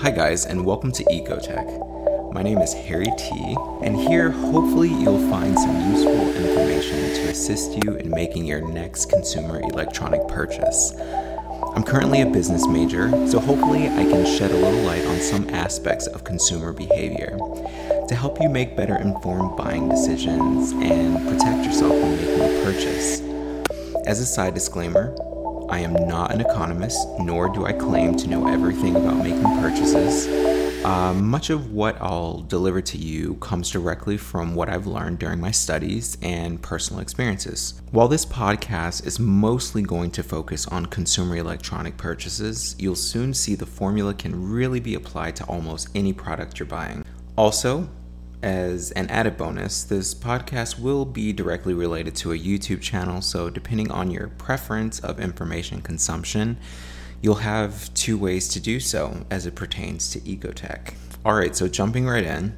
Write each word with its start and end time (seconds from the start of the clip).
Hi, 0.00 0.12
guys, 0.12 0.46
and 0.46 0.64
welcome 0.64 0.92
to 0.92 1.02
EcoTech. 1.06 2.32
My 2.32 2.40
name 2.40 2.58
is 2.58 2.72
Harry 2.72 3.10
T, 3.18 3.56
and 3.82 3.96
here, 3.96 4.30
hopefully, 4.30 4.90
you'll 4.90 5.28
find 5.28 5.58
some 5.58 5.90
useful 5.90 6.36
information 6.36 6.98
to 6.98 7.30
assist 7.30 7.72
you 7.82 7.96
in 7.96 8.08
making 8.08 8.46
your 8.46 8.60
next 8.60 9.10
consumer 9.10 9.60
electronic 9.60 10.28
purchase. 10.28 10.94
I'm 11.74 11.82
currently 11.82 12.20
a 12.20 12.26
business 12.26 12.68
major, 12.68 13.10
so 13.26 13.40
hopefully, 13.40 13.88
I 13.88 14.04
can 14.04 14.24
shed 14.24 14.52
a 14.52 14.56
little 14.56 14.82
light 14.82 15.04
on 15.04 15.18
some 15.18 15.50
aspects 15.50 16.06
of 16.06 16.22
consumer 16.22 16.72
behavior 16.72 17.36
to 18.06 18.14
help 18.14 18.40
you 18.40 18.48
make 18.48 18.76
better 18.76 18.96
informed 18.98 19.56
buying 19.56 19.88
decisions 19.88 20.70
and 20.74 21.16
protect 21.28 21.66
yourself 21.66 21.92
when 21.94 22.16
making 22.16 22.40
a 22.40 22.62
purchase. 22.62 23.20
As 24.06 24.20
a 24.20 24.26
side 24.26 24.54
disclaimer, 24.54 25.12
I 25.70 25.80
am 25.80 25.92
not 26.08 26.32
an 26.32 26.40
economist, 26.40 27.06
nor 27.18 27.48
do 27.50 27.66
I 27.66 27.72
claim 27.72 28.16
to 28.16 28.26
know 28.26 28.48
everything 28.48 28.96
about 28.96 29.18
making 29.18 29.42
purchases. 29.60 30.26
Uh, 30.82 31.12
much 31.12 31.50
of 31.50 31.72
what 31.72 32.00
I'll 32.00 32.40
deliver 32.40 32.80
to 32.80 32.96
you 32.96 33.34
comes 33.34 33.70
directly 33.70 34.16
from 34.16 34.54
what 34.54 34.70
I've 34.70 34.86
learned 34.86 35.18
during 35.18 35.40
my 35.40 35.50
studies 35.50 36.16
and 36.22 36.62
personal 36.62 37.02
experiences. 37.02 37.82
While 37.90 38.08
this 38.08 38.24
podcast 38.24 39.06
is 39.06 39.20
mostly 39.20 39.82
going 39.82 40.10
to 40.12 40.22
focus 40.22 40.66
on 40.68 40.86
consumer 40.86 41.36
electronic 41.36 41.98
purchases, 41.98 42.74
you'll 42.78 42.96
soon 42.96 43.34
see 43.34 43.54
the 43.54 43.66
formula 43.66 44.14
can 44.14 44.50
really 44.50 44.80
be 44.80 44.94
applied 44.94 45.36
to 45.36 45.44
almost 45.44 45.88
any 45.94 46.14
product 46.14 46.58
you're 46.58 46.66
buying. 46.66 47.04
Also, 47.36 47.88
as 48.42 48.92
an 48.92 49.08
added 49.10 49.36
bonus, 49.36 49.82
this 49.82 50.14
podcast 50.14 50.78
will 50.78 51.04
be 51.04 51.32
directly 51.32 51.74
related 51.74 52.14
to 52.16 52.32
a 52.32 52.38
YouTube 52.38 52.80
channel, 52.80 53.20
so 53.20 53.50
depending 53.50 53.90
on 53.90 54.10
your 54.10 54.28
preference 54.28 55.00
of 55.00 55.18
information 55.18 55.80
consumption, 55.82 56.56
you'll 57.20 57.36
have 57.36 57.92
two 57.94 58.16
ways 58.16 58.46
to 58.48 58.60
do 58.60 58.78
so 58.78 59.26
as 59.30 59.44
it 59.44 59.56
pertains 59.56 60.10
to 60.10 60.20
ecotech. 60.20 60.94
All 61.24 61.34
right, 61.34 61.56
so 61.56 61.66
jumping 61.66 62.06
right 62.06 62.22
in, 62.22 62.56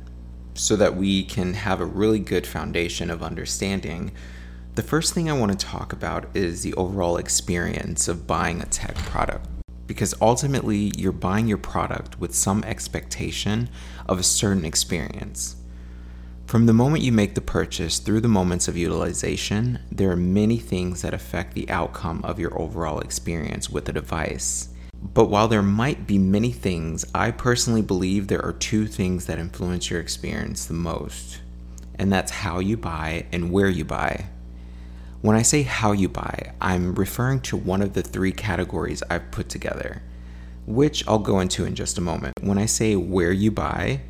so 0.52 0.76
that 0.76 0.96
we 0.96 1.24
can 1.24 1.54
have 1.54 1.80
a 1.80 1.86
really 1.86 2.18
good 2.18 2.46
foundation 2.46 3.10
of 3.10 3.22
understanding, 3.22 4.12
the 4.74 4.82
first 4.82 5.14
thing 5.14 5.30
I 5.30 5.38
want 5.38 5.58
to 5.58 5.66
talk 5.66 5.92
about 5.94 6.26
is 6.36 6.62
the 6.62 6.74
overall 6.74 7.16
experience 7.16 8.06
of 8.06 8.26
buying 8.26 8.60
a 8.60 8.66
tech 8.66 8.94
product. 8.96 9.48
Because 9.86 10.14
ultimately, 10.20 10.92
you're 10.96 11.10
buying 11.10 11.48
your 11.48 11.58
product 11.58 12.20
with 12.20 12.34
some 12.34 12.62
expectation 12.64 13.70
of 14.06 14.20
a 14.20 14.22
certain 14.22 14.64
experience. 14.64 15.56
From 16.50 16.66
the 16.66 16.72
moment 16.72 17.04
you 17.04 17.12
make 17.12 17.36
the 17.36 17.40
purchase 17.40 18.00
through 18.00 18.22
the 18.22 18.26
moments 18.26 18.66
of 18.66 18.76
utilization, 18.76 19.78
there 19.92 20.10
are 20.10 20.16
many 20.16 20.58
things 20.58 21.00
that 21.02 21.14
affect 21.14 21.54
the 21.54 21.70
outcome 21.70 22.24
of 22.24 22.40
your 22.40 22.60
overall 22.60 22.98
experience 22.98 23.70
with 23.70 23.84
the 23.84 23.92
device. 23.92 24.70
But 25.00 25.26
while 25.26 25.46
there 25.46 25.62
might 25.62 26.08
be 26.08 26.18
many 26.18 26.50
things, 26.50 27.04
I 27.14 27.30
personally 27.30 27.82
believe 27.82 28.26
there 28.26 28.44
are 28.44 28.52
two 28.52 28.88
things 28.88 29.26
that 29.26 29.38
influence 29.38 29.90
your 29.90 30.00
experience 30.00 30.66
the 30.66 30.74
most, 30.74 31.40
and 32.00 32.12
that's 32.12 32.32
how 32.32 32.58
you 32.58 32.76
buy 32.76 33.26
and 33.30 33.52
where 33.52 33.68
you 33.68 33.84
buy. 33.84 34.24
When 35.20 35.36
I 35.36 35.42
say 35.42 35.62
how 35.62 35.92
you 35.92 36.08
buy, 36.08 36.54
I'm 36.60 36.96
referring 36.96 37.42
to 37.42 37.56
one 37.56 37.80
of 37.80 37.92
the 37.92 38.02
three 38.02 38.32
categories 38.32 39.04
I've 39.08 39.30
put 39.30 39.48
together, 39.48 40.02
which 40.66 41.06
I'll 41.06 41.20
go 41.20 41.38
into 41.38 41.64
in 41.64 41.76
just 41.76 41.96
a 41.96 42.00
moment. 42.00 42.34
When 42.40 42.58
I 42.58 42.66
say 42.66 42.96
where 42.96 43.30
you 43.30 43.52
buy, 43.52 44.00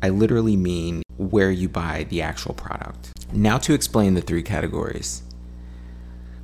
I 0.00 0.10
literally 0.10 0.54
mean 0.54 1.02
where 1.18 1.50
you 1.50 1.68
buy 1.68 2.06
the 2.08 2.22
actual 2.22 2.54
product. 2.54 3.12
Now, 3.32 3.58
to 3.58 3.74
explain 3.74 4.14
the 4.14 4.20
three 4.20 4.42
categories. 4.42 5.22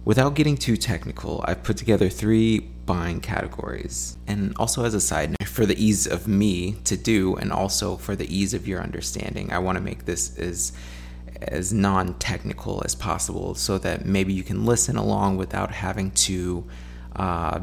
Without 0.05 0.34
getting 0.34 0.56
too 0.56 0.77
technical, 0.77 1.45
I've 1.47 1.62
put 1.62 1.77
together 1.77 2.09
three 2.09 2.59
buying 2.59 3.20
categories. 3.20 4.17
And 4.27 4.55
also, 4.56 4.84
as 4.84 4.95
a 4.95 5.01
side 5.01 5.31
note, 5.31 5.48
for 5.48 5.64
the 5.64 5.81
ease 5.83 6.06
of 6.06 6.27
me 6.27 6.73
to 6.84 6.97
do, 6.97 7.37
and 7.37 7.53
also 7.53 7.97
for 7.97 8.17
the 8.17 8.27
ease 8.34 8.53
of 8.53 8.67
your 8.67 8.81
understanding, 8.81 9.53
I 9.53 9.59
want 9.59 9.77
to 9.77 9.83
make 9.83 10.05
this 10.05 10.37
as 10.39 10.73
as 11.41 11.73
non-technical 11.73 12.83
as 12.84 12.95
possible 12.95 13.53
so 13.55 13.77
that 13.77 14.07
maybe 14.07 14.33
you 14.33 14.45
can 14.45 14.64
listen 14.64 14.97
along 14.97 15.36
without 15.36 15.73
having 15.73 16.11
to 16.13 16.64
uh, 17.17 17.58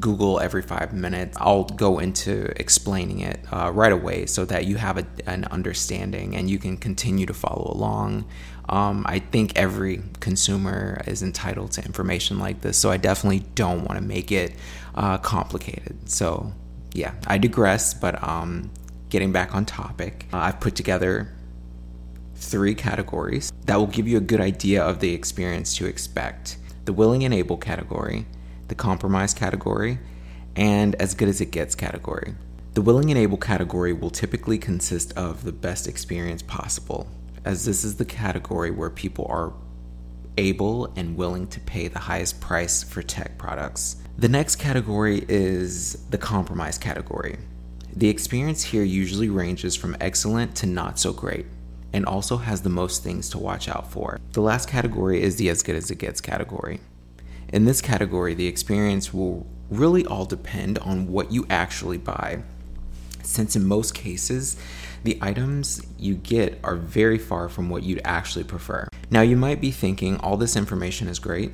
Google 0.00 0.40
every 0.40 0.62
five 0.62 0.92
minutes. 0.92 1.36
I'll 1.40 1.64
go 1.64 1.98
into 1.98 2.52
explaining 2.60 3.20
it 3.20 3.40
uh, 3.52 3.70
right 3.72 3.92
away 3.92 4.26
so 4.26 4.44
that 4.46 4.66
you 4.66 4.76
have 4.76 4.98
a, 4.98 5.06
an 5.26 5.44
understanding 5.46 6.36
and 6.36 6.48
you 6.50 6.58
can 6.58 6.76
continue 6.76 7.26
to 7.26 7.34
follow 7.34 7.70
along. 7.74 8.24
Um, 8.68 9.04
I 9.06 9.18
think 9.18 9.56
every 9.56 10.02
consumer 10.20 11.02
is 11.06 11.22
entitled 11.22 11.72
to 11.72 11.84
information 11.84 12.38
like 12.38 12.62
this, 12.62 12.78
so 12.78 12.90
I 12.90 12.96
definitely 12.96 13.40
don't 13.54 13.84
want 13.84 14.00
to 14.00 14.04
make 14.04 14.32
it 14.32 14.54
uh, 14.94 15.18
complicated. 15.18 16.08
So, 16.08 16.52
yeah, 16.92 17.14
I 17.26 17.38
digress, 17.38 17.92
but 17.92 18.22
um, 18.26 18.70
getting 19.10 19.32
back 19.32 19.54
on 19.54 19.66
topic, 19.66 20.26
uh, 20.32 20.38
I've 20.38 20.60
put 20.60 20.74
together 20.76 21.30
three 22.36 22.74
categories 22.74 23.52
that 23.66 23.76
will 23.76 23.86
give 23.86 24.08
you 24.08 24.16
a 24.16 24.20
good 24.20 24.40
idea 24.40 24.82
of 24.82 25.00
the 25.00 25.12
experience 25.12 25.76
to 25.76 25.86
expect 25.86 26.56
the 26.84 26.92
willing 26.92 27.24
and 27.24 27.32
able 27.32 27.56
category 27.56 28.26
the 28.68 28.74
compromise 28.74 29.34
category, 29.34 29.98
and 30.56 30.94
as 30.96 31.14
good 31.14 31.28
as 31.28 31.40
it 31.40 31.50
gets 31.50 31.74
category. 31.74 32.34
The 32.74 32.82
willing 32.82 33.10
and 33.10 33.18
able 33.18 33.36
category 33.36 33.92
will 33.92 34.10
typically 34.10 34.58
consist 34.58 35.12
of 35.16 35.44
the 35.44 35.52
best 35.52 35.86
experience 35.86 36.42
possible, 36.42 37.08
as 37.44 37.64
this 37.64 37.84
is 37.84 37.96
the 37.96 38.04
category 38.04 38.70
where 38.70 38.90
people 38.90 39.26
are 39.28 39.52
able 40.36 40.92
and 40.96 41.16
willing 41.16 41.46
to 41.48 41.60
pay 41.60 41.88
the 41.88 41.98
highest 41.98 42.40
price 42.40 42.82
for 42.82 43.02
tech 43.02 43.38
products. 43.38 43.96
The 44.18 44.28
next 44.28 44.56
category 44.56 45.24
is 45.28 46.04
the 46.10 46.18
compromise 46.18 46.78
category. 46.78 47.36
The 47.94 48.08
experience 48.08 48.64
here 48.64 48.82
usually 48.82 49.28
ranges 49.28 49.76
from 49.76 49.96
excellent 50.00 50.56
to 50.56 50.66
not 50.66 50.98
so 50.98 51.12
great, 51.12 51.46
and 51.92 52.04
also 52.04 52.36
has 52.38 52.62
the 52.62 52.68
most 52.68 53.04
things 53.04 53.30
to 53.30 53.38
watch 53.38 53.68
out 53.68 53.90
for. 53.92 54.18
The 54.32 54.40
last 54.40 54.68
category 54.68 55.22
is 55.22 55.36
the 55.36 55.48
as 55.48 55.62
good 55.62 55.76
as 55.76 55.92
it 55.92 55.98
gets 55.98 56.20
category. 56.20 56.80
In 57.54 57.66
this 57.66 57.80
category, 57.80 58.34
the 58.34 58.48
experience 58.48 59.14
will 59.14 59.46
really 59.70 60.04
all 60.04 60.24
depend 60.24 60.76
on 60.80 61.06
what 61.06 61.30
you 61.30 61.46
actually 61.48 61.98
buy, 61.98 62.42
since 63.22 63.54
in 63.54 63.64
most 63.64 63.94
cases, 63.94 64.56
the 65.04 65.16
items 65.22 65.80
you 65.96 66.16
get 66.16 66.58
are 66.64 66.74
very 66.74 67.16
far 67.16 67.48
from 67.48 67.70
what 67.70 67.84
you'd 67.84 68.00
actually 68.04 68.42
prefer. 68.42 68.88
Now, 69.08 69.20
you 69.20 69.36
might 69.36 69.60
be 69.60 69.70
thinking 69.70 70.16
all 70.16 70.36
this 70.36 70.56
information 70.56 71.06
is 71.06 71.20
great, 71.20 71.52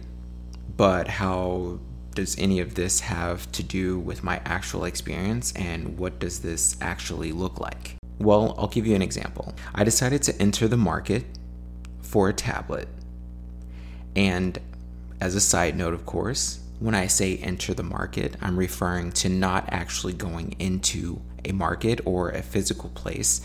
but 0.74 1.06
how 1.06 1.80
does 2.14 2.34
any 2.38 2.60
of 2.60 2.76
this 2.76 3.00
have 3.00 3.52
to 3.52 3.62
do 3.62 3.98
with 3.98 4.24
my 4.24 4.40
actual 4.46 4.86
experience 4.86 5.52
and 5.52 5.98
what 5.98 6.18
does 6.18 6.40
this 6.40 6.78
actually 6.80 7.30
look 7.30 7.60
like? 7.60 7.96
Well, 8.18 8.54
I'll 8.56 8.68
give 8.68 8.86
you 8.86 8.94
an 8.94 9.02
example. 9.02 9.54
I 9.74 9.84
decided 9.84 10.22
to 10.22 10.40
enter 10.40 10.66
the 10.66 10.78
market 10.78 11.26
for 12.00 12.30
a 12.30 12.32
tablet 12.32 12.88
and 14.16 14.58
as 15.20 15.34
a 15.34 15.40
side 15.40 15.76
note, 15.76 15.94
of 15.94 16.06
course, 16.06 16.60
when 16.78 16.94
I 16.94 17.06
say 17.06 17.36
enter 17.36 17.74
the 17.74 17.82
market, 17.82 18.36
I'm 18.40 18.58
referring 18.58 19.12
to 19.12 19.28
not 19.28 19.66
actually 19.68 20.14
going 20.14 20.56
into 20.58 21.20
a 21.44 21.52
market 21.52 22.00
or 22.04 22.30
a 22.30 22.42
physical 22.42 22.88
place. 22.90 23.42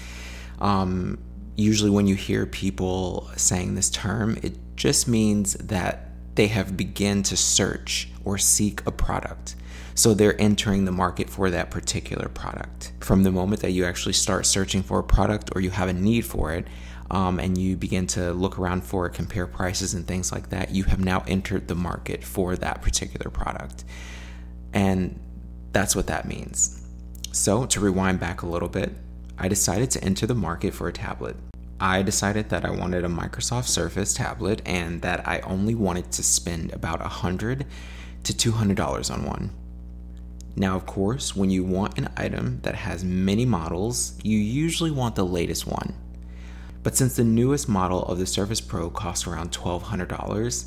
Um, 0.59 1.19
usually, 1.57 1.89
when 1.89 2.07
you 2.07 2.15
hear 2.15 2.45
people 2.45 3.29
saying 3.35 3.75
this 3.75 3.89
term, 3.89 4.37
it 4.41 4.57
just 4.75 5.07
means 5.07 5.53
that 5.55 6.11
they 6.35 6.47
have 6.47 6.77
begun 6.77 7.23
to 7.23 7.37
search 7.37 8.09
or 8.23 8.37
seek 8.37 8.85
a 8.85 8.91
product. 8.91 9.55
So 9.95 10.13
they're 10.13 10.39
entering 10.41 10.83
the 10.83 10.91
market 10.91 11.29
for 11.29 11.49
that 11.49 11.71
particular 11.71 12.27
product. 12.27 12.91
From 12.99 13.23
the 13.23 13.31
moment 13.31 13.61
that 13.61 13.71
you 13.71 13.85
actually 13.85 14.13
start 14.13 14.45
searching 14.45 14.83
for 14.83 14.99
a 14.99 15.03
product 15.03 15.51
or 15.55 15.61
you 15.61 15.69
have 15.69 15.87
a 15.87 15.93
need 15.93 16.25
for 16.25 16.51
it, 16.53 16.67
um, 17.11 17.39
and 17.39 17.57
you 17.57 17.75
begin 17.75 18.07
to 18.07 18.33
look 18.33 18.57
around 18.57 18.83
for 18.83 19.05
it, 19.05 19.13
compare 19.13 19.45
prices 19.47 19.93
and 19.93 20.07
things 20.07 20.31
like 20.31 20.49
that, 20.49 20.71
you 20.71 20.83
have 20.85 20.99
now 20.99 21.23
entered 21.27 21.67
the 21.67 21.75
market 21.75 22.23
for 22.23 22.55
that 22.55 22.81
particular 22.81 23.29
product. 23.29 23.85
And 24.73 25.19
that's 25.71 25.95
what 25.95 26.07
that 26.07 26.27
means. 26.27 26.81
So, 27.31 27.65
to 27.65 27.79
rewind 27.79 28.19
back 28.19 28.41
a 28.41 28.47
little 28.47 28.69
bit, 28.69 28.91
I 29.37 29.47
decided 29.47 29.91
to 29.91 30.03
enter 30.03 30.25
the 30.25 30.35
market 30.35 30.73
for 30.73 30.87
a 30.87 30.93
tablet. 30.93 31.35
I 31.79 32.01
decided 32.01 32.49
that 32.49 32.63
I 32.63 32.69
wanted 32.69 33.03
a 33.03 33.09
Microsoft 33.09 33.67
Surface 33.67 34.13
tablet 34.13 34.61
and 34.65 35.01
that 35.01 35.27
I 35.27 35.41
only 35.41 35.75
wanted 35.75 36.11
to 36.13 36.23
spend 36.23 36.73
about 36.73 37.01
100 37.01 37.65
to 38.23 38.33
$200 38.33 39.13
on 39.13 39.25
one. 39.25 39.51
Now, 40.55 40.77
of 40.77 40.85
course, 40.85 41.35
when 41.35 41.49
you 41.49 41.65
want 41.65 41.97
an 41.97 42.07
item 42.15 42.61
that 42.61 42.75
has 42.75 43.03
many 43.03 43.43
models, 43.43 44.17
you 44.23 44.37
usually 44.39 44.91
want 44.91 45.15
the 45.15 45.25
latest 45.25 45.67
one. 45.67 45.93
But 46.85 46.95
since 46.95 47.15
the 47.15 47.23
newest 47.23 47.67
model 47.67 48.03
of 48.03 48.19
the 48.19 48.27
Surface 48.27 48.61
Pro 48.61 48.91
cost 48.91 49.25
around 49.25 49.51
$1,200 49.51 50.65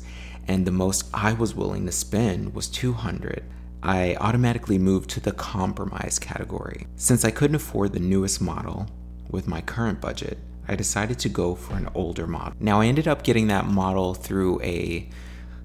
and 0.49 0.67
the 0.67 0.71
most 0.71 1.05
I 1.13 1.31
was 1.31 1.55
willing 1.55 1.85
to 1.85 1.93
spend 1.93 2.53
was 2.53 2.67
$200, 2.67 3.41
I 3.81 4.17
automatically 4.19 4.77
moved 4.77 5.09
to 5.11 5.21
the 5.21 5.31
compromise 5.31 6.19
category. 6.19 6.87
Since 6.97 7.23
I 7.23 7.31
couldn't 7.31 7.55
afford 7.55 7.93
the 7.93 8.01
newest 8.01 8.41
model 8.41 8.87
with 9.29 9.47
my 9.47 9.61
current 9.61 10.01
budget, 10.01 10.37
I 10.67 10.75
decided 10.75 11.19
to 11.19 11.29
go 11.29 11.55
for 11.55 11.77
an 11.77 11.87
older 11.95 12.27
model. 12.27 12.53
Now, 12.59 12.81
I 12.81 12.87
ended 12.87 13.07
up 13.07 13.23
getting 13.23 13.47
that 13.47 13.67
model 13.67 14.13
through 14.13 14.61
a 14.61 15.07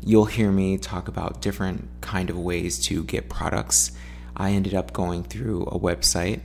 you'll 0.04 0.26
hear 0.26 0.52
me 0.52 0.78
talk 0.78 1.08
about 1.08 1.42
different 1.42 1.88
kind 2.00 2.30
of 2.30 2.38
ways 2.38 2.78
to 2.86 3.02
get 3.02 3.28
products 3.28 3.90
I 4.36 4.52
ended 4.52 4.74
up 4.74 4.92
going 4.92 5.24
through 5.24 5.64
a 5.64 5.80
website 5.80 6.42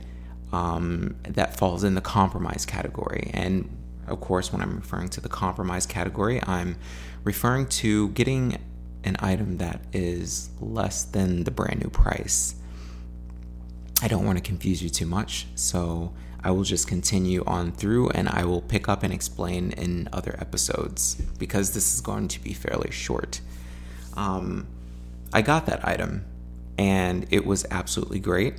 um, 0.52 1.14
that 1.22 1.56
falls 1.56 1.84
in 1.84 1.94
the 1.94 2.00
compromise 2.00 2.66
category. 2.66 3.30
And 3.32 3.76
of 4.10 4.20
course, 4.20 4.52
when 4.52 4.60
I'm 4.60 4.76
referring 4.76 5.08
to 5.10 5.20
the 5.20 5.28
compromise 5.28 5.86
category, 5.86 6.40
I'm 6.46 6.76
referring 7.24 7.66
to 7.66 8.08
getting 8.10 8.58
an 9.04 9.16
item 9.20 9.58
that 9.58 9.80
is 9.92 10.50
less 10.60 11.04
than 11.04 11.44
the 11.44 11.50
brand 11.50 11.80
new 11.80 11.90
price. 11.90 12.54
I 14.02 14.08
don't 14.08 14.24
want 14.24 14.38
to 14.38 14.44
confuse 14.44 14.82
you 14.82 14.90
too 14.90 15.06
much, 15.06 15.46
so 15.54 16.12
I 16.42 16.50
will 16.50 16.64
just 16.64 16.88
continue 16.88 17.44
on 17.46 17.72
through 17.72 18.10
and 18.10 18.28
I 18.28 18.44
will 18.44 18.62
pick 18.62 18.88
up 18.88 19.02
and 19.02 19.12
explain 19.12 19.72
in 19.72 20.08
other 20.12 20.36
episodes 20.38 21.16
because 21.38 21.72
this 21.72 21.94
is 21.94 22.00
going 22.00 22.28
to 22.28 22.42
be 22.42 22.54
fairly 22.54 22.90
short. 22.90 23.40
Um, 24.16 24.66
I 25.32 25.42
got 25.42 25.66
that 25.66 25.86
item 25.86 26.24
and 26.78 27.26
it 27.30 27.44
was 27.44 27.66
absolutely 27.70 28.20
great 28.20 28.54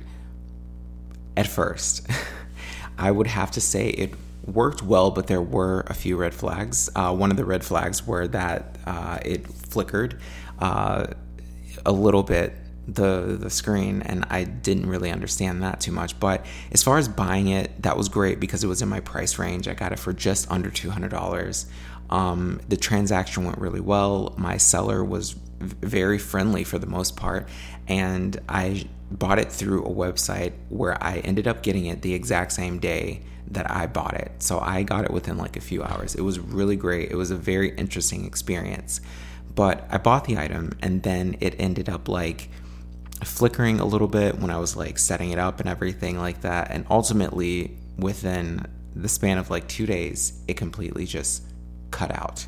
at 1.36 1.48
first. 1.48 2.06
I 2.98 3.10
would 3.10 3.26
have 3.26 3.50
to 3.52 3.60
say 3.60 3.88
it 3.88 4.14
worked 4.44 4.82
well, 4.82 5.10
but 5.10 5.26
there 5.26 5.42
were 5.42 5.84
a 5.86 5.94
few 5.94 6.16
red 6.16 6.34
flags. 6.34 6.90
Uh, 6.94 7.14
one 7.14 7.30
of 7.30 7.36
the 7.36 7.44
red 7.44 7.64
flags 7.64 8.06
were 8.06 8.26
that 8.28 8.76
uh, 8.86 9.18
it 9.24 9.46
flickered 9.46 10.20
uh, 10.58 11.06
a 11.86 11.92
little 11.92 12.22
bit 12.22 12.54
the 12.88 13.38
the 13.38 13.48
screen 13.48 14.02
and 14.02 14.24
I 14.28 14.42
didn't 14.42 14.86
really 14.86 15.12
understand 15.12 15.62
that 15.62 15.80
too 15.80 15.92
much. 15.92 16.18
But 16.18 16.44
as 16.72 16.82
far 16.82 16.98
as 16.98 17.06
buying 17.06 17.46
it 17.46 17.80
that 17.82 17.96
was 17.96 18.08
great 18.08 18.40
because 18.40 18.64
it 18.64 18.66
was 18.66 18.82
in 18.82 18.88
my 18.88 18.98
price 18.98 19.38
range. 19.38 19.68
I 19.68 19.74
got 19.74 19.92
it 19.92 20.00
for 20.00 20.12
just 20.12 20.50
under 20.50 20.68
$200 20.68 21.66
um, 22.12 22.60
the 22.68 22.76
transaction 22.76 23.44
went 23.44 23.58
really 23.58 23.80
well. 23.80 24.34
My 24.36 24.58
seller 24.58 25.02
was 25.02 25.34
very 25.62 26.18
friendly 26.18 26.64
for 26.64 26.78
the 26.78 26.86
most 26.86 27.16
part 27.16 27.48
and 27.88 28.40
I 28.48 28.86
bought 29.10 29.38
it 29.38 29.52
through 29.52 29.84
a 29.84 29.90
website 29.90 30.52
where 30.68 31.02
I 31.02 31.18
ended 31.18 31.46
up 31.46 31.62
getting 31.62 31.86
it 31.86 32.02
the 32.02 32.14
exact 32.14 32.52
same 32.52 32.78
day 32.78 33.22
that 33.48 33.70
I 33.70 33.86
bought 33.86 34.14
it 34.14 34.32
so 34.38 34.58
I 34.58 34.82
got 34.82 35.04
it 35.04 35.10
within 35.10 35.36
like 35.36 35.56
a 35.56 35.60
few 35.60 35.82
hours 35.82 36.14
it 36.14 36.22
was 36.22 36.38
really 36.38 36.76
great 36.76 37.10
it 37.10 37.16
was 37.16 37.30
a 37.30 37.36
very 37.36 37.74
interesting 37.76 38.24
experience 38.24 39.00
but 39.54 39.86
I 39.90 39.98
bought 39.98 40.24
the 40.24 40.38
item 40.38 40.72
and 40.80 41.02
then 41.02 41.36
it 41.40 41.54
ended 41.58 41.88
up 41.88 42.08
like 42.08 42.48
flickering 43.24 43.80
a 43.80 43.84
little 43.84 44.08
bit 44.08 44.38
when 44.38 44.50
I 44.50 44.58
was 44.58 44.76
like 44.76 44.98
setting 44.98 45.30
it 45.30 45.38
up 45.38 45.60
and 45.60 45.68
everything 45.68 46.18
like 46.18 46.42
that. 46.42 46.70
And 46.70 46.86
ultimately, 46.90 47.76
within 47.96 48.66
the 48.94 49.08
span 49.08 49.38
of 49.38 49.50
like 49.50 49.68
two 49.68 49.86
days, 49.86 50.42
it 50.48 50.56
completely 50.56 51.06
just 51.06 51.44
cut 51.90 52.10
out. 52.10 52.46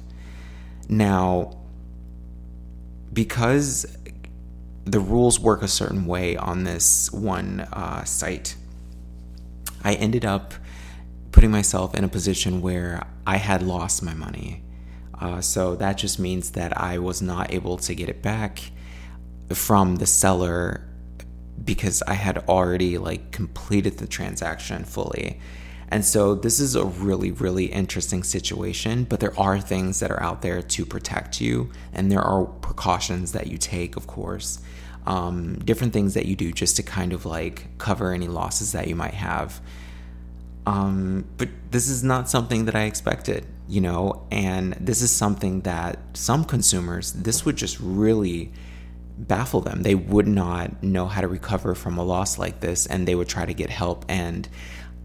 Now, 0.88 1.58
because 3.14 3.86
the 4.84 5.00
rules 5.00 5.40
work 5.40 5.62
a 5.62 5.68
certain 5.68 6.04
way 6.04 6.36
on 6.36 6.64
this 6.64 7.10
one 7.10 7.60
uh, 7.72 8.04
site, 8.04 8.56
I 9.82 9.94
ended 9.94 10.24
up 10.24 10.52
putting 11.32 11.50
myself 11.50 11.94
in 11.94 12.04
a 12.04 12.08
position 12.08 12.60
where 12.60 13.02
I 13.26 13.38
had 13.38 13.62
lost 13.62 14.02
my 14.02 14.14
money. 14.14 14.62
Uh, 15.18 15.40
so 15.40 15.74
that 15.76 15.96
just 15.96 16.18
means 16.18 16.50
that 16.50 16.78
I 16.78 16.98
was 16.98 17.22
not 17.22 17.52
able 17.52 17.78
to 17.78 17.94
get 17.94 18.08
it 18.08 18.20
back 18.20 18.60
from 19.52 19.96
the 19.96 20.06
seller 20.06 20.86
because 21.62 22.02
I 22.02 22.14
had 22.14 22.38
already 22.48 22.98
like 22.98 23.30
completed 23.30 23.98
the 23.98 24.06
transaction 24.06 24.84
fully. 24.84 25.40
And 25.88 26.04
so 26.04 26.34
this 26.34 26.60
is 26.60 26.74
a 26.74 26.84
really, 26.84 27.30
really 27.30 27.66
interesting 27.66 28.22
situation, 28.22 29.04
but 29.04 29.20
there 29.20 29.38
are 29.38 29.60
things 29.60 30.00
that 30.00 30.10
are 30.10 30.22
out 30.22 30.42
there 30.42 30.62
to 30.62 30.86
protect 30.86 31.40
you, 31.40 31.70
and 31.92 32.10
there 32.10 32.22
are 32.22 32.44
precautions 32.44 33.32
that 33.32 33.48
you 33.48 33.58
take, 33.58 33.96
of 33.96 34.06
course. 34.06 34.60
Um, 35.06 35.58
different 35.58 35.92
things 35.92 36.14
that 36.14 36.26
you 36.26 36.34
do 36.34 36.50
just 36.50 36.76
to 36.76 36.82
kind 36.82 37.12
of 37.12 37.26
like 37.26 37.76
cover 37.76 38.12
any 38.12 38.26
losses 38.26 38.72
that 38.72 38.88
you 38.88 38.96
might 38.96 39.14
have. 39.14 39.60
Um, 40.66 41.26
but 41.36 41.50
this 41.70 41.88
is 41.88 42.02
not 42.02 42.30
something 42.30 42.64
that 42.64 42.74
I 42.74 42.84
expected, 42.84 43.46
you 43.68 43.82
know, 43.82 44.26
and 44.30 44.72
this 44.74 45.02
is 45.02 45.10
something 45.10 45.60
that 45.62 45.98
some 46.14 46.44
consumers, 46.44 47.12
this 47.12 47.44
would 47.44 47.56
just 47.56 47.78
really 47.80 48.50
baffle 49.18 49.60
them. 49.60 49.82
They 49.82 49.94
would 49.94 50.26
not 50.26 50.82
know 50.82 51.06
how 51.06 51.20
to 51.20 51.28
recover 51.28 51.74
from 51.74 51.98
a 51.98 52.02
loss 52.02 52.38
like 52.38 52.60
this 52.60 52.86
and 52.86 53.06
they 53.06 53.14
would 53.14 53.28
try 53.28 53.44
to 53.44 53.54
get 53.54 53.70
help. 53.70 54.04
And 54.08 54.48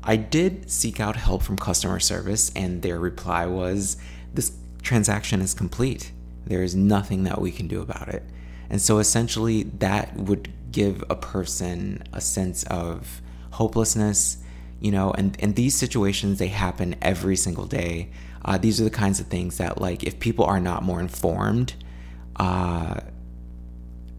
I 0.04 0.16
did 0.16 0.72
seek 0.72 1.00
out 1.00 1.16
help 1.16 1.44
from 1.44 1.58
customer 1.58 2.00
service, 2.00 2.52
and 2.56 2.82
their 2.82 3.00
reply 3.00 3.46
was 3.46 3.98
this 4.34 4.56
transaction 4.82 5.42
is 5.42 5.54
complete. 5.54 6.12
There 6.46 6.64
is 6.64 6.76
nothing 6.76 7.24
that 7.24 7.42
we 7.42 7.52
can 7.52 7.68
do 7.68 7.82
about 7.82 8.08
it. 8.08 8.24
And 8.70 8.82
so 8.82 9.00
essentially, 9.00 9.64
that 9.80 10.16
would 10.16 10.52
give 10.72 11.04
a 11.10 11.16
person 11.16 12.04
a 12.14 12.22
sense 12.22 12.64
of 12.64 13.22
hopelessness, 13.52 14.38
you 14.80 14.92
know, 14.92 15.12
and, 15.12 15.36
and 15.42 15.56
these 15.56 15.76
situations, 15.76 16.40
they 16.40 16.48
happen 16.48 16.96
every 17.02 17.36
single 17.36 17.66
day. 17.66 18.10
Uh, 18.46 18.58
these 18.58 18.80
are 18.80 18.84
the 18.86 18.90
kinds 18.90 19.20
of 19.20 19.28
things 19.28 19.58
that, 19.58 19.82
like, 19.82 20.04
if 20.04 20.20
people 20.20 20.46
are 20.46 20.60
not 20.60 20.84
more 20.84 21.00
informed, 21.02 21.74
uh, 22.38 23.02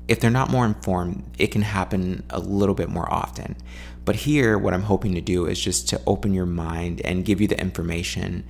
if 0.09 0.21
they're 0.21 0.31
not 0.31 0.51
more 0.51 0.67
informed, 0.67 1.25
it 1.39 1.49
can 1.49 1.63
happen 1.63 2.25
a 2.31 2.41
little 2.41 2.75
bit 2.75 2.89
more 2.89 3.11
often. 3.13 3.57
But 4.05 4.17
here, 4.17 4.59
what 4.59 4.75
I'm 4.75 4.83
hoping 4.83 5.15
to 5.15 5.21
do 5.21 5.47
is 5.47 5.61
just 5.61 5.89
to 5.91 6.01
open 6.07 6.35
your 6.35 6.47
mind 6.47 7.01
and 7.03 7.25
give 7.25 7.41
you 7.41 7.47
the 7.47 7.61
information 7.61 8.45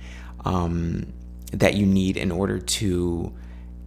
um, 0.45 1.13
that 1.51 1.75
you 1.75 1.85
need 1.85 2.17
in 2.17 2.31
order 2.31 2.59
to 2.59 3.33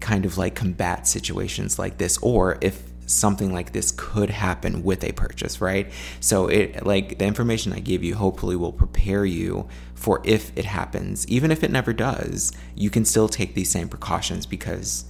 kind 0.01 0.25
of 0.25 0.37
like 0.39 0.55
combat 0.55 1.09
situations 1.09 1.79
like 1.79 1.99
this, 1.99 2.19
or 2.19 2.59
if 2.61 2.83
something 3.07 3.53
like 3.53 3.73
this 3.73 3.93
could 3.97 4.31
happen 4.31 4.83
with 4.83 5.05
a 5.05 5.13
purchase, 5.13 5.61
right? 5.61 5.91
So 6.21 6.49
it 6.49 6.85
like 6.87 7.19
the 7.19 7.25
information 7.25 7.73
I 7.73 7.81
give 7.81 8.03
you 8.03 8.15
hopefully 8.15 8.57
will 8.57 8.73
prepare 8.73 9.25
you 9.25 9.69
for 9.95 10.21
if 10.25 10.57
it 10.57 10.65
happens. 10.65 11.27
Even 11.29 11.51
if 11.51 11.63
it 11.63 11.71
never 11.71 11.93
does, 11.93 12.53
you 12.75 12.91
can 12.91 13.05
still 13.05 13.29
take 13.29 13.55
these 13.55 13.71
same 13.71 13.89
precautions 13.89 14.47
because 14.47 15.05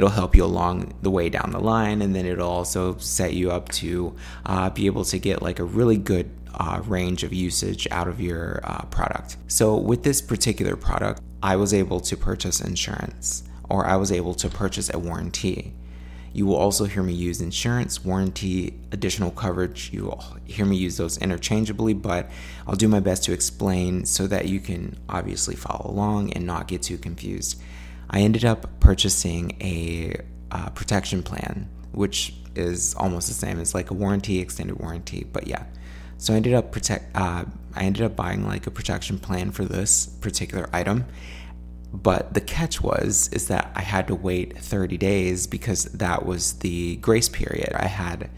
it'll 0.00 0.08
help 0.08 0.34
you 0.34 0.42
along 0.42 0.94
the 1.02 1.10
way 1.10 1.28
down 1.28 1.50
the 1.50 1.60
line 1.60 2.00
and 2.00 2.16
then 2.16 2.24
it'll 2.24 2.48
also 2.48 2.96
set 2.96 3.34
you 3.34 3.50
up 3.50 3.68
to 3.68 4.16
uh, 4.46 4.70
be 4.70 4.86
able 4.86 5.04
to 5.04 5.18
get 5.18 5.42
like 5.42 5.58
a 5.58 5.64
really 5.64 5.98
good 5.98 6.30
uh, 6.54 6.80
range 6.86 7.22
of 7.22 7.34
usage 7.34 7.86
out 7.90 8.08
of 8.08 8.18
your 8.18 8.62
uh, 8.64 8.82
product 8.86 9.36
so 9.46 9.76
with 9.76 10.02
this 10.02 10.22
particular 10.22 10.74
product 10.74 11.20
i 11.42 11.54
was 11.54 11.74
able 11.74 12.00
to 12.00 12.16
purchase 12.16 12.62
insurance 12.62 13.42
or 13.68 13.84
i 13.84 13.94
was 13.94 14.10
able 14.10 14.32
to 14.32 14.48
purchase 14.48 14.90
a 14.94 14.98
warranty 14.98 15.74
you 16.32 16.46
will 16.46 16.56
also 16.56 16.84
hear 16.84 17.02
me 17.02 17.12
use 17.12 17.40
insurance, 17.40 18.04
warranty, 18.04 18.78
additional 18.92 19.32
coverage. 19.32 19.90
You 19.92 20.04
will 20.04 20.24
hear 20.44 20.64
me 20.64 20.76
use 20.76 20.96
those 20.96 21.18
interchangeably, 21.18 21.92
but 21.92 22.30
I'll 22.68 22.76
do 22.76 22.86
my 22.86 23.00
best 23.00 23.24
to 23.24 23.32
explain 23.32 24.04
so 24.04 24.28
that 24.28 24.46
you 24.46 24.60
can 24.60 24.96
obviously 25.08 25.56
follow 25.56 25.90
along 25.90 26.32
and 26.34 26.46
not 26.46 26.68
get 26.68 26.82
too 26.82 26.98
confused. 26.98 27.60
I 28.10 28.20
ended 28.20 28.44
up 28.44 28.80
purchasing 28.80 29.56
a 29.60 30.16
uh, 30.50 30.70
protection 30.70 31.22
plan, 31.22 31.68
which 31.92 32.34
is 32.56 32.94
almost 32.94 33.28
the 33.28 33.34
same 33.34 33.60
as 33.60 33.74
like 33.74 33.90
a 33.90 33.94
warranty, 33.94 34.40
extended 34.40 34.78
warranty. 34.78 35.24
But 35.32 35.46
yeah, 35.46 35.64
so 36.18 36.34
I 36.34 36.36
ended 36.36 36.54
up 36.54 36.72
protect. 36.72 37.16
Uh, 37.16 37.44
I 37.74 37.84
ended 37.84 38.02
up 38.02 38.16
buying 38.16 38.46
like 38.46 38.66
a 38.66 38.70
protection 38.70 39.18
plan 39.18 39.52
for 39.52 39.64
this 39.64 40.06
particular 40.06 40.68
item. 40.72 41.06
But 41.92 42.34
the 42.34 42.40
catch 42.40 42.80
was 42.80 43.28
is 43.32 43.48
that 43.48 43.72
I 43.74 43.82
had 43.82 44.06
to 44.08 44.14
wait 44.14 44.56
30 44.58 44.96
days 44.96 45.46
because 45.46 45.84
that 45.86 46.24
was 46.24 46.54
the 46.54 46.96
grace 46.96 47.28
period. 47.28 47.72
I 47.74 47.86
had 47.86 48.30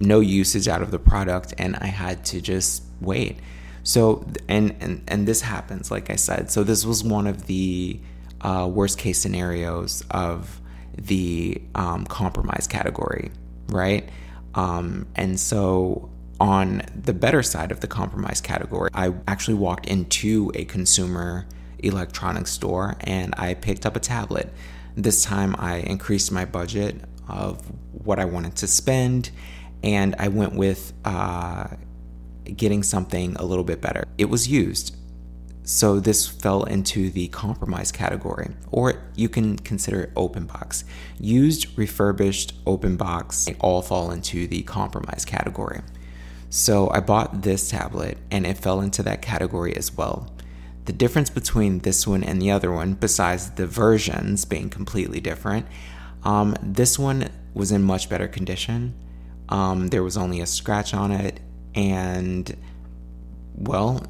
no 0.00 0.20
usage 0.20 0.68
out 0.68 0.82
of 0.82 0.90
the 0.90 0.98
product 0.98 1.54
and 1.58 1.76
I 1.76 1.86
had 1.86 2.24
to 2.26 2.40
just 2.40 2.82
wait. 3.00 3.38
So 3.82 4.26
and 4.48 4.74
and 4.80 5.02
and 5.08 5.28
this 5.28 5.42
happens 5.42 5.90
like 5.90 6.10
I 6.10 6.16
said. 6.16 6.50
So 6.50 6.64
this 6.64 6.86
was 6.86 7.04
one 7.04 7.26
of 7.26 7.46
the 7.46 8.00
uh, 8.44 8.68
worst 8.70 8.98
case 8.98 9.20
scenarios 9.20 10.04
of 10.10 10.60
the 10.96 11.60
um, 11.74 12.04
compromise 12.04 12.66
category, 12.68 13.30
right? 13.68 14.08
Um, 14.54 15.06
and 15.16 15.40
so 15.40 16.10
on 16.38 16.82
the 16.94 17.12
better 17.12 17.42
side 17.42 17.72
of 17.72 17.80
the 17.80 17.86
compromise 17.86 18.40
category, 18.40 18.90
I 18.94 19.12
actually 19.26 19.54
walked 19.54 19.86
into 19.86 20.52
a 20.54 20.64
consumer 20.64 21.46
electronics 21.78 22.52
store 22.52 22.96
and 23.00 23.34
I 23.36 23.54
picked 23.54 23.86
up 23.86 23.96
a 23.96 24.00
tablet. 24.00 24.52
This 24.94 25.24
time 25.24 25.56
I 25.58 25.78
increased 25.78 26.30
my 26.30 26.44
budget 26.44 26.96
of 27.28 27.60
what 27.92 28.18
I 28.18 28.24
wanted 28.26 28.56
to 28.56 28.66
spend 28.66 29.30
and 29.82 30.14
I 30.18 30.28
went 30.28 30.54
with 30.54 30.92
uh, 31.04 31.68
getting 32.56 32.82
something 32.82 33.36
a 33.36 33.44
little 33.44 33.64
bit 33.64 33.80
better. 33.80 34.06
It 34.18 34.26
was 34.26 34.48
used. 34.48 34.96
So 35.66 35.98
this 35.98 36.26
fell 36.28 36.64
into 36.64 37.08
the 37.08 37.28
compromise 37.28 37.90
category, 37.90 38.50
or 38.70 39.02
you 39.16 39.30
can 39.30 39.56
consider 39.56 40.02
it 40.02 40.12
open 40.14 40.44
box. 40.44 40.84
Used, 41.18 41.78
refurbished, 41.78 42.52
open 42.66 42.96
box, 42.96 43.46
they 43.46 43.56
all 43.60 43.80
fall 43.80 44.10
into 44.10 44.46
the 44.46 44.62
compromise 44.62 45.24
category. 45.24 45.80
So 46.50 46.90
I 46.90 47.00
bought 47.00 47.42
this 47.42 47.70
tablet 47.70 48.18
and 48.30 48.46
it 48.46 48.58
fell 48.58 48.80
into 48.80 49.02
that 49.04 49.22
category 49.22 49.74
as 49.74 49.96
well. 49.96 50.30
The 50.84 50.92
difference 50.92 51.30
between 51.30 51.78
this 51.78 52.06
one 52.06 52.22
and 52.22 52.40
the 52.42 52.50
other 52.50 52.70
one, 52.70 52.92
besides 52.92 53.50
the 53.52 53.66
versions 53.66 54.44
being 54.44 54.68
completely 54.68 55.18
different, 55.18 55.66
um, 56.24 56.54
this 56.62 56.98
one 56.98 57.30
was 57.54 57.72
in 57.72 57.82
much 57.82 58.10
better 58.10 58.28
condition. 58.28 58.94
Um, 59.48 59.88
there 59.88 60.02
was 60.02 60.18
only 60.18 60.40
a 60.40 60.46
scratch 60.46 60.92
on 60.92 61.10
it, 61.10 61.40
and 61.74 62.54
well, 63.54 64.02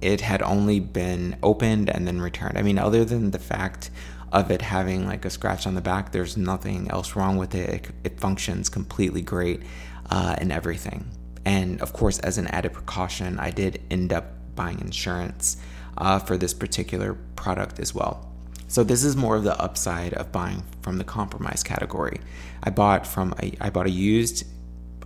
it 0.00 0.20
had 0.20 0.42
only 0.42 0.80
been 0.80 1.36
opened 1.42 1.90
and 1.90 2.06
then 2.06 2.20
returned. 2.20 2.58
I 2.58 2.62
mean, 2.62 2.78
other 2.78 3.04
than 3.04 3.30
the 3.30 3.38
fact 3.38 3.90
of 4.32 4.50
it 4.50 4.62
having 4.62 5.06
like 5.06 5.24
a 5.24 5.30
scratch 5.30 5.66
on 5.66 5.74
the 5.74 5.80
back, 5.80 6.12
there's 6.12 6.36
nothing 6.36 6.90
else 6.90 7.16
wrong 7.16 7.36
with 7.36 7.54
it. 7.54 7.68
It, 7.68 7.90
it 8.04 8.20
functions 8.20 8.68
completely 8.68 9.22
great 9.22 9.62
uh, 10.10 10.36
and 10.38 10.52
everything. 10.52 11.10
And 11.44 11.80
of 11.80 11.92
course, 11.92 12.18
as 12.20 12.38
an 12.38 12.46
added 12.48 12.72
precaution, 12.72 13.38
I 13.38 13.50
did 13.50 13.82
end 13.90 14.12
up 14.12 14.54
buying 14.54 14.80
insurance 14.80 15.56
uh, 15.96 16.18
for 16.18 16.36
this 16.36 16.52
particular 16.52 17.14
product 17.36 17.80
as 17.80 17.94
well. 17.94 18.30
So 18.68 18.84
this 18.84 19.02
is 19.02 19.16
more 19.16 19.34
of 19.34 19.44
the 19.44 19.58
upside 19.58 20.12
of 20.14 20.30
buying 20.30 20.62
from 20.82 20.98
the 20.98 21.04
compromise 21.04 21.62
category. 21.62 22.20
I 22.62 22.70
bought 22.70 23.06
from 23.06 23.34
a, 23.42 23.54
I 23.60 23.70
bought 23.70 23.86
a 23.86 23.90
used 23.90 24.44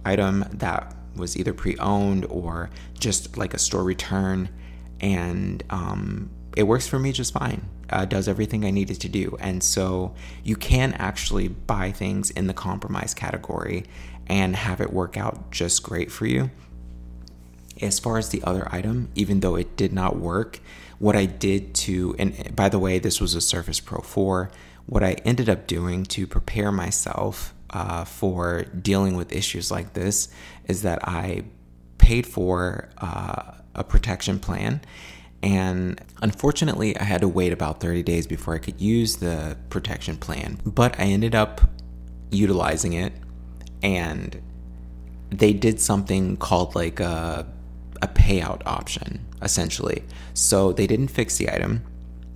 item 0.05 0.45
that 0.53 0.97
was 1.15 1.37
either 1.37 1.53
pre-owned 1.53 2.25
or 2.27 2.71
just 2.99 3.37
like 3.37 3.55
a 3.55 3.59
store 3.59 3.85
return, 3.85 4.49
and 5.03 5.63
um, 5.69 6.31
it 6.57 6.63
works 6.63 6.87
for 6.87 6.99
me 6.99 7.13
just 7.13 7.35
fine. 7.35 7.69
Uh, 7.91 8.07
does 8.07 8.27
everything 8.27 8.65
I 8.65 8.71
needed 8.71 9.01
to 9.03 9.09
do, 9.09 9.37
and 9.39 9.63
so 9.63 10.15
you 10.43 10.57
can 10.57 10.95
actually 10.95 11.49
buy 11.49 11.91
things 11.91 12.31
in 12.31 12.47
the 12.47 12.55
compromise 12.55 13.13
category 13.13 13.85
and 14.27 14.57
have 14.57 14.81
it 14.81 14.93
work 14.93 15.19
out 15.19 15.51
just 15.51 15.83
great 15.83 16.11
for 16.11 16.27
you. 16.27 16.51
As 17.83 17.99
far 17.99 18.17
as 18.17 18.31
the 18.31 18.43
other 18.45 18.67
item, 18.73 19.11
even 19.15 19.41
though 19.41 19.57
it 19.57 19.77
did 19.77 19.93
not 19.93 20.17
work, 20.17 20.61
what 20.99 21.17
I 21.17 21.27
did 21.27 21.75
to, 21.75 22.15
and 22.19 22.55
by 22.55 22.69
the 22.69 22.79
way, 22.79 22.99
this 22.99 23.21
was 23.21 23.35
a 23.35 23.41
Surface 23.41 23.81
Pro 23.81 24.01
4, 24.01 24.51
what 24.87 25.03
I 25.03 25.13
ended 25.25 25.49
up 25.49 25.67
doing 25.67 26.05
to 26.05 26.27
prepare 26.27 26.73
myself 26.73 27.55
uh, 27.71 28.05
for 28.05 28.65
dealing 28.65 29.17
with 29.17 29.33
issues 29.33 29.71
like 29.71 29.95
this 29.95 30.29
is 30.67 30.83
that 30.83 31.07
I 31.07 31.45
paid 31.99 32.27
for 32.27 32.91
uh, 32.99 33.53
a 33.75 33.85
protection 33.85 34.39
plan. 34.39 34.81
And 35.43 36.01
unfortunately, 36.21 36.97
I 36.97 37.05
had 37.05 37.21
to 37.23 37.29
wait 37.29 37.53
about 37.53 37.81
30 37.81 38.03
days 38.03 38.27
before 38.27 38.55
I 38.55 38.59
could 38.59 38.81
use 38.81 39.17
the 39.17 39.57
protection 39.71 40.17
plan. 40.17 40.61
But 40.65 40.99
I 41.01 41.05
ended 41.05 41.35
up 41.35 41.61
utilizing 42.31 42.93
it, 42.93 43.13
and 43.83 44.41
they 45.31 45.53
did 45.53 45.81
something 45.81 46.37
called 46.37 46.75
like 46.75 47.01
a, 47.01 47.47
a 48.01 48.09
payout 48.09 48.63
option, 48.67 49.27
essentially. 49.43 50.05
So 50.35 50.73
they 50.73 50.87
didn't 50.87 51.09
fix 51.09 51.39
the 51.39 51.51
item, 51.51 51.85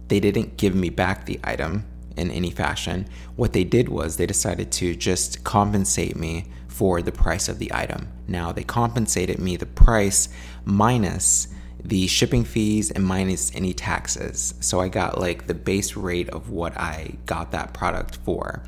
they 0.09 0.21
didn't 0.21 0.57
give 0.57 0.75
me 0.75 0.91
back 0.91 1.27
the 1.27 1.39
item 1.45 1.85
in 2.17 2.31
any 2.31 2.51
fashion. 2.51 3.09
What 3.37 3.53
they 3.53 3.65
did 3.65 3.89
was 3.89 4.17
they 4.17 4.27
decided 4.27 4.73
to 4.73 4.97
just 4.97 5.45
compensate 5.45 6.17
me 6.17 6.47
for 6.69 7.01
the 7.03 7.13
price 7.13 7.49
of 7.49 7.59
the 7.59 7.73
item. 7.73 8.09
Now, 8.29 8.53
they 8.53 8.63
compensated 8.63 9.39
me 9.39 9.57
the 9.57 9.67
price 9.67 10.29
minus 10.67 11.49
the 11.83 12.07
shipping 12.09 12.45
fees 12.45 12.91
and 12.91 13.05
minus 13.05 13.55
any 13.55 13.73
taxes. 13.73 14.55
So 14.61 14.81
I 14.81 14.89
got 14.89 15.19
like 15.19 15.47
the 15.47 15.55
base 15.55 15.97
rate 15.97 16.29
of 16.31 16.51
what 16.51 16.77
I 16.77 17.15
got 17.25 17.53
that 17.53 17.73
product 17.73 18.17
for. 18.17 18.63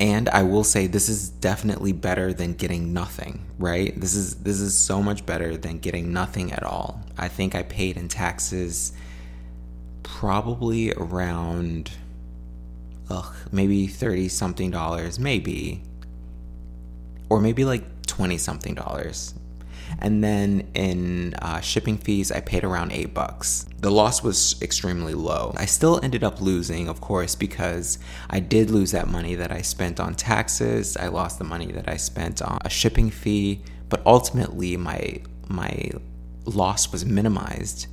And 0.00 0.28
I 0.30 0.42
will 0.42 0.64
say 0.64 0.86
this 0.86 1.08
is 1.08 1.28
definitely 1.28 1.92
better 1.92 2.32
than 2.32 2.54
getting 2.54 2.92
nothing, 2.92 3.44
right? 3.58 3.98
This 3.98 4.14
is 4.14 4.36
this 4.42 4.60
is 4.60 4.76
so 4.76 5.02
much 5.02 5.24
better 5.24 5.56
than 5.56 5.78
getting 5.78 6.12
nothing 6.12 6.52
at 6.52 6.64
all. 6.64 7.00
I 7.16 7.28
think 7.28 7.54
I 7.54 7.62
paid 7.62 7.96
in 7.96 8.08
taxes 8.08 8.92
probably 10.02 10.92
around 10.92 11.92
ugh, 13.10 13.34
maybe 13.52 13.86
30 13.86 14.28
something 14.28 14.70
dollars, 14.70 15.18
maybe. 15.18 15.82
Or 17.28 17.40
maybe 17.40 17.64
like 17.64 18.06
20 18.06 18.38
something 18.38 18.74
dollars. 18.74 19.34
And 19.98 20.22
then 20.22 20.68
in 20.74 21.34
uh, 21.34 21.60
shipping 21.60 21.98
fees, 21.98 22.30
I 22.32 22.40
paid 22.40 22.64
around 22.64 22.92
eight 22.92 23.14
bucks. 23.14 23.66
The 23.78 23.90
loss 23.90 24.22
was 24.22 24.60
extremely 24.62 25.14
low. 25.14 25.54
I 25.56 25.66
still 25.66 26.00
ended 26.02 26.24
up 26.24 26.40
losing, 26.40 26.88
of 26.88 27.00
course, 27.00 27.34
because 27.34 27.98
I 28.30 28.40
did 28.40 28.70
lose 28.70 28.90
that 28.92 29.08
money 29.08 29.34
that 29.34 29.52
I 29.52 29.62
spent 29.62 30.00
on 30.00 30.14
taxes. 30.14 30.96
I 30.96 31.08
lost 31.08 31.38
the 31.38 31.44
money 31.44 31.72
that 31.72 31.88
I 31.88 31.96
spent 31.96 32.42
on 32.42 32.58
a 32.64 32.70
shipping 32.70 33.10
fee, 33.10 33.62
but 33.88 34.02
ultimately 34.06 34.76
my 34.76 35.20
my 35.48 35.90
loss 36.46 36.92
was 36.92 37.04
minimized 37.04 37.86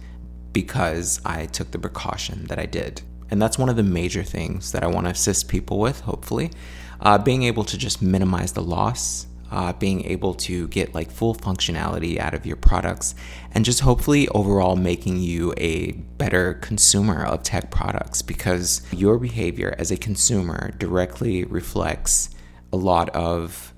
because 0.54 1.22
I 1.26 1.46
took 1.46 1.72
the 1.72 1.80
precaution 1.80 2.46
that 2.48 2.60
I 2.60 2.66
did. 2.66 3.02
And 3.30 3.42
that's 3.42 3.58
one 3.58 3.70
of 3.70 3.78
the 3.78 3.84
major 3.84 4.24
things 4.24 4.74
that 4.74 4.84
I 4.84 4.88
want 4.88 5.06
to 5.06 5.12
assist 5.12 5.48
people 5.48 5.80
with, 5.80 6.02
hopefully. 6.02 6.52
Uh, 7.00 7.18
being 7.18 7.44
able 7.44 7.64
to 7.64 7.78
just 7.78 8.02
minimize 8.02 8.52
the 8.52 8.62
loss, 8.62 9.26
uh, 9.52 9.74
being 9.74 10.06
able 10.06 10.34
to 10.34 10.68
get 10.70 10.96
like 10.96 11.12
full 11.12 11.36
functionality 11.36 12.18
out 12.18 12.34
of 12.34 12.46
your 12.46 12.56
products, 12.56 13.14
and 13.52 13.64
just 13.66 13.82
hopefully 13.82 14.28
overall 14.30 14.76
making 14.76 15.18
you 15.18 15.54
a 15.58 15.92
better 16.18 16.56
consumer 16.56 17.24
of 17.24 17.44
tech 17.44 17.70
products 17.70 18.22
because 18.22 18.82
your 18.92 19.18
behavior 19.20 19.76
as 19.78 19.92
a 19.92 19.98
consumer 19.98 20.72
directly 20.78 21.44
reflects 21.44 22.30
a 22.74 22.78
lot 22.78 23.10
of 23.10 23.74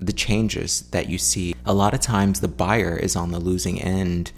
the 0.00 0.12
changes 0.12 0.82
that 0.90 1.08
you 1.08 1.18
see. 1.18 1.54
A 1.64 1.74
lot 1.74 1.94
of 1.94 2.00
times 2.00 2.40
the 2.40 2.48
buyer 2.48 2.96
is 2.96 3.16
on 3.16 3.30
the 3.30 3.38
losing 3.38 3.80
end 3.80 4.32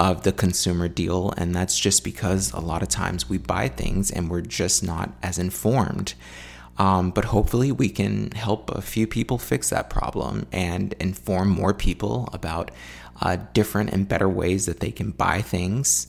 of 0.00 0.22
the 0.22 0.32
consumer 0.32 0.88
deal. 0.88 1.32
And 1.36 1.54
that's 1.54 1.78
just 1.78 2.02
because 2.04 2.52
a 2.52 2.60
lot 2.60 2.82
of 2.82 2.88
times 2.88 3.28
we 3.28 3.36
buy 3.36 3.68
things 3.68 4.10
and 4.10 4.30
we're 4.30 4.40
just 4.40 4.82
not 4.82 5.10
as 5.22 5.38
informed. 5.38 6.14
Um, 6.80 7.10
but 7.10 7.26
hopefully, 7.26 7.70
we 7.70 7.90
can 7.90 8.30
help 8.30 8.70
a 8.70 8.80
few 8.80 9.06
people 9.06 9.36
fix 9.36 9.68
that 9.68 9.90
problem 9.90 10.46
and 10.50 10.94
inform 10.94 11.50
more 11.50 11.74
people 11.74 12.30
about 12.32 12.70
uh, 13.20 13.36
different 13.52 13.90
and 13.90 14.08
better 14.08 14.30
ways 14.30 14.64
that 14.64 14.80
they 14.80 14.90
can 14.90 15.10
buy 15.10 15.42
things. 15.42 16.06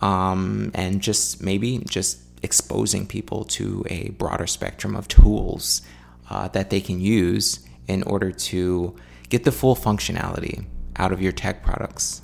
Um, 0.00 0.70
and 0.72 1.02
just 1.02 1.42
maybe 1.42 1.78
just 1.86 2.20
exposing 2.42 3.06
people 3.06 3.44
to 3.44 3.84
a 3.90 4.08
broader 4.12 4.46
spectrum 4.46 4.96
of 4.96 5.08
tools 5.08 5.82
uh, 6.30 6.48
that 6.48 6.70
they 6.70 6.80
can 6.80 7.00
use 7.00 7.60
in 7.86 8.02
order 8.04 8.32
to 8.32 8.96
get 9.28 9.44
the 9.44 9.52
full 9.52 9.76
functionality 9.76 10.64
out 10.96 11.12
of 11.12 11.20
your 11.20 11.32
tech 11.32 11.62
products 11.62 12.22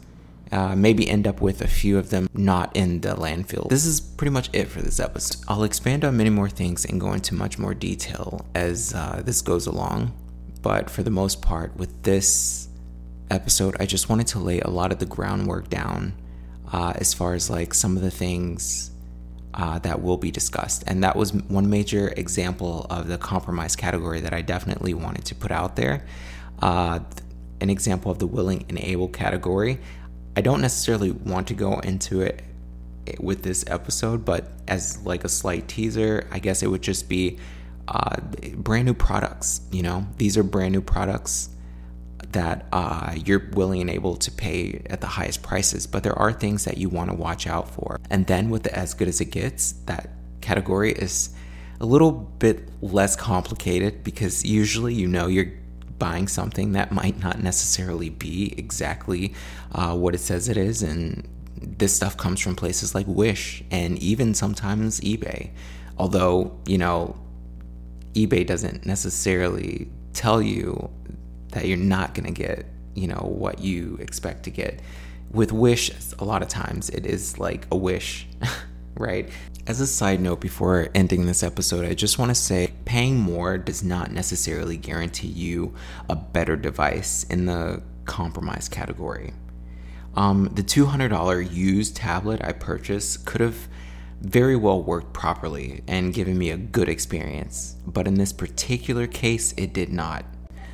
uh, 0.53 0.75
maybe 0.75 1.09
end 1.09 1.27
up 1.27 1.41
with 1.41 1.61
a 1.61 1.69
few 1.69 1.99
of 1.99 2.11
them 2.11 2.29
not 2.35 2.75
in 2.77 3.01
the 3.01 3.15
landfill. 3.15 3.69
This 3.69 3.85
is 3.87 4.01
pretty 4.01 4.31
much 4.31 4.51
it 4.53 4.69
for 4.69 4.83
this 4.83 4.99
episode. 4.99 5.45
I'll 5.49 5.65
expand 5.65 6.05
on 6.05 6.17
many 6.17 6.31
more 6.31 6.49
things 6.49 6.85
and 6.85 7.01
go 7.01 7.13
into 7.13 7.35
much 7.35 7.59
more 7.59 7.75
detail 7.75 8.45
as 8.55 8.93
uh, 8.95 9.23
this 9.25 9.43
goes 9.43 9.67
along. 9.67 10.13
But 10.63 10.91
for 10.91 11.03
the 11.03 11.11
most 11.11 11.41
part, 11.41 11.77
with 11.77 12.03
this 12.03 12.69
episode, 13.31 13.77
I 13.81 13.87
just 13.87 14.09
wanted 14.09 14.27
to 14.29 14.39
lay 14.39 14.61
a 14.61 14.69
lot 14.69 14.93
of 14.93 14.99
the 14.99 15.07
groundwork 15.07 15.71
down 15.71 16.15
uh, 16.73 16.93
as 16.97 17.15
far 17.15 17.35
as 17.35 17.49
like 17.49 17.73
some 17.73 17.97
of 17.97 18.03
the 18.03 18.11
things 18.11 18.91
uh, 19.55 19.79
that 19.81 20.03
will 20.03 20.17
be 20.17 20.31
discussed. 20.31 20.85
And 20.87 21.03
that 21.05 21.17
was 21.17 21.33
one 21.33 21.71
major 21.71 22.13
example 22.17 22.87
of 22.91 23.09
the 23.09 23.19
compromise 23.19 23.77
category 23.77 24.21
that 24.21 24.33
I 24.33 24.43
definitely 24.43 24.95
wanted 24.95 25.25
to 25.27 25.35
put 25.35 25.51
out 25.51 25.77
there. 25.77 26.05
Uh, 26.61 27.01
an 27.61 27.71
example 27.71 28.11
of 28.11 28.19
the 28.19 28.27
willing 28.27 28.65
and 28.69 28.79
able 28.79 29.09
category. 29.09 29.79
I 30.37 30.41
don't 30.41 30.61
necessarily 30.61 31.11
want 31.11 31.49
to 31.49 31.55
go 31.55 31.79
into 31.81 32.21
it 32.21 32.45
with 33.19 33.43
this 33.43 33.65
episode, 33.67 34.25
but 34.25 34.53
as 34.69 35.05
like 35.05 35.25
a 35.25 35.29
slight 35.29 35.69
teaser, 35.69 36.29
I 36.31 36.39
guess 36.39 36.63
it 36.63 36.69
would 36.69 36.83
just 36.83 37.09
be 37.09 37.39
uh, 37.89 38.17
brand 38.55 38.87
new 38.87 38.95
products. 38.95 39.63
You 39.73 39.83
know, 39.83 40.07
these 40.17 40.37
are 40.37 40.43
brand 40.43 40.73
new 40.73 40.83
products 40.83 41.51
that 42.33 42.67
uh, 42.73 43.15
you're 43.25 43.51
willing 43.55 43.81
and 43.81 43.91
able 43.91 44.17
to 44.17 44.31
pay 44.31 44.83
at 44.89 45.01
the 45.01 45.07
highest 45.07 45.43
prices, 45.43 45.87
but 45.87 46.05
there 46.05 46.17
are 46.17 46.33
things 46.33 46.65
that 46.65 46.79
you 46.79 46.89
want 46.89 47.11
to 47.11 47.17
watch 47.17 47.47
out 47.47 47.69
for. 47.69 47.99
And 48.09 48.27
then 48.27 48.51
with 48.51 48.63
the 48.63 48.77
as 48.77 48.95
good 48.95 49.09
as 49.09 49.21
it 49.21 49.27
gets, 49.27 49.73
that 49.87 50.11
category 50.41 50.93
is 50.93 51.35
a 51.81 51.87
little 51.87 52.13
bit 52.13 52.69
less 52.83 53.17
complicated 53.17 54.05
because 54.05 54.45
usually 54.45 54.95
you 54.95 55.09
know 55.09 55.27
you're 55.27 55.53
buying 56.01 56.27
something 56.27 56.73
that 56.73 56.91
might 56.91 57.21
not 57.21 57.41
necessarily 57.41 58.09
be 58.11 58.53
exactly 58.57 59.33
uh, 59.73 59.95
what 59.97 60.17
it 60.17 60.19
says 60.19 60.49
it 60.49 60.57
is. 60.57 60.83
And 60.83 61.29
this 61.61 61.95
stuff 61.95 62.17
comes 62.17 62.41
from 62.41 62.57
places 62.57 62.93
like 62.93 63.07
Wish 63.07 63.63
and 63.71 63.97
even 63.99 64.35
sometimes 64.35 65.01
eBay. 65.03 65.51
Although, 65.97 66.59
you 66.67 66.79
know, 66.79 67.17
eBay 68.15 68.45
doesn't 68.45 68.85
necessarily 68.85 69.89
tell 70.13 70.43
you 70.43 70.91
that 71.53 71.67
you're 71.67 71.77
not 71.77 72.15
going 72.15 72.27
to 72.27 72.33
get, 72.33 72.67
you 72.95 73.07
know, 73.07 73.21
what 73.23 73.61
you 73.61 73.97
expect 74.01 74.43
to 74.45 74.51
get. 74.51 74.81
With 75.31 75.53
Wish, 75.53 75.91
a 76.19 76.25
lot 76.25 76.43
of 76.43 76.49
times 76.49 76.91
it 76.91 77.07
is 77.07 77.39
like 77.39 77.67
a 77.71 77.77
wish, 77.77 78.27
right? 78.95 79.29
As 79.67 79.81
a 79.81 79.87
side 79.87 80.21
note, 80.21 80.41
before 80.41 80.89
ending 80.95 81.27
this 81.27 81.43
episode, 81.43 81.85
I 81.85 81.95
just 81.95 82.19
want 82.19 82.31
to 82.31 82.35
say 82.35 82.73
paying 82.85 83.19
more 83.19 83.59
does 83.59 83.83
not 83.83 84.11
necessarily 84.11 84.77
guarantee 84.77 85.29
you 85.29 85.75
a 86.09 86.17
better 86.17 86.57
device 86.57 87.25
in 87.25 87.47
the 87.47 87.83
compromise 88.05 88.69
category. 88.69 89.33
Um, 90.15 90.51
the 90.55 90.63
$200 90.63 91.53
used 91.53 91.97
tablet 91.97 92.41
I 92.43 92.53
purchased 92.53 93.27
could 93.27 93.41
have 93.41 93.69
very 94.21 94.57
well 94.57 94.83
worked 94.83 95.13
properly 95.13 95.83
and 95.87 96.13
given 96.13 96.37
me 96.37 96.51
a 96.51 96.57
good 96.57 96.89
experience, 96.89 97.77
but 97.87 98.07
in 98.07 98.15
this 98.15 98.33
particular 98.33 99.07
case, 99.07 99.55
it 99.57 99.73
did 99.73 99.91
not. 99.91 100.25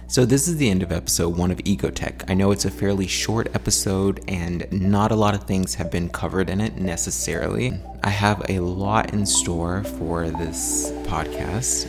So, 0.09 0.25
this 0.25 0.47
is 0.47 0.57
the 0.57 0.71
end 0.71 0.85
of 0.85 0.93
episode 0.93 1.37
one 1.37 1.51
of 1.51 1.59
Ecotech. 1.59 2.31
I 2.31 2.35
know 2.35 2.53
it's 2.53 2.65
a 2.65 2.71
fairly 2.71 3.09
short 3.09 3.49
episode 3.57 4.23
and 4.29 4.65
not 4.71 5.11
a 5.11 5.17
lot 5.17 5.35
of 5.35 5.43
things 5.45 5.75
have 5.75 5.91
been 5.91 6.09
covered 6.09 6.49
in 6.49 6.61
it 6.61 6.77
necessarily. 6.77 7.73
I 8.05 8.11
have 8.11 8.41
a 8.49 8.61
lot 8.61 9.13
in 9.13 9.27
store 9.27 9.83
for 9.83 10.31
this 10.31 10.93
podcast, 11.09 11.87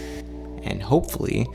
and 0.63 0.81
hopefully, 0.81 1.45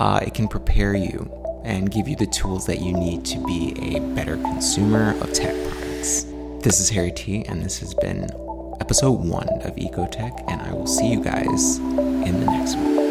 uh, 0.00 0.20
it 0.26 0.32
can 0.32 0.48
prepare 0.48 0.94
you 0.94 1.30
and 1.64 1.90
give 1.90 2.08
you 2.08 2.16
the 2.16 2.26
tools 2.26 2.64
that 2.64 2.80
you 2.80 2.94
need 2.94 3.26
to 3.26 3.44
be 3.44 3.94
a 3.94 4.00
better 4.14 4.36
consumer 4.38 5.10
of 5.20 5.34
tech 5.34 5.54
products. 5.68 6.24
This 6.60 6.80
is 6.80 6.88
Harry 6.88 7.12
T, 7.12 7.44
and 7.44 7.62
this 7.62 7.78
has 7.80 7.92
been 7.92 8.24
episode 8.80 9.20
one 9.20 9.48
of 9.48 9.76
Ecotech, 9.76 10.44
and 10.48 10.62
I 10.62 10.72
will 10.72 10.86
see 10.86 11.10
you 11.10 11.22
guys 11.22 11.76
in 11.76 12.40
the 12.40 12.46
next 12.46 12.74
one. 12.74 13.05